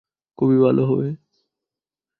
[0.37, 1.07] খুবই ভালো হবে।